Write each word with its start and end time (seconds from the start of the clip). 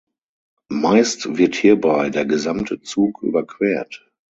Meist 0.71 1.37
wird 1.37 1.53
hierbei 1.55 2.09
der 2.09 2.25
gesamte 2.25 2.81
Zug 2.81 3.21
überquert. 3.21 4.09